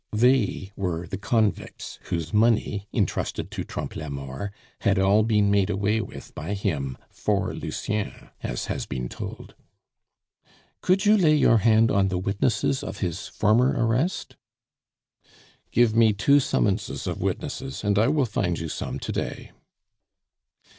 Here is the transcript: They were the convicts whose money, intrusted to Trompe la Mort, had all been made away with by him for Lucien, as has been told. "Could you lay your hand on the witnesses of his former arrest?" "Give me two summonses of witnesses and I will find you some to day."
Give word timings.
They 0.13 0.71
were 0.75 1.05
the 1.05 1.19
convicts 1.19 1.99
whose 2.05 2.33
money, 2.33 2.87
intrusted 2.91 3.51
to 3.51 3.63
Trompe 3.63 3.95
la 3.99 4.09
Mort, 4.09 4.51
had 4.79 4.97
all 4.97 5.21
been 5.21 5.51
made 5.51 5.69
away 5.69 6.01
with 6.01 6.33
by 6.33 6.55
him 6.55 6.97
for 7.11 7.53
Lucien, 7.53 8.29
as 8.41 8.65
has 8.65 8.87
been 8.87 9.09
told. 9.09 9.53
"Could 10.81 11.05
you 11.05 11.15
lay 11.15 11.35
your 11.35 11.59
hand 11.59 11.91
on 11.91 12.07
the 12.07 12.17
witnesses 12.17 12.81
of 12.83 12.97
his 12.97 13.27
former 13.27 13.75
arrest?" 13.77 14.35
"Give 15.69 15.95
me 15.95 16.13
two 16.13 16.39
summonses 16.39 17.05
of 17.05 17.21
witnesses 17.21 17.83
and 17.83 17.99
I 17.99 18.07
will 18.07 18.25
find 18.25 18.57
you 18.57 18.69
some 18.69 18.97
to 18.97 19.11
day." 19.11 19.51